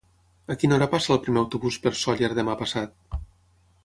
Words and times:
A 0.53 0.55
quina 0.61 0.77
hora 0.77 0.87
passa 0.93 1.11
el 1.15 1.19
primer 1.27 1.41
autobús 1.43 1.77
per 1.83 1.91
Sóller 1.99 2.31
demà 2.39 2.57
passat? 2.63 2.99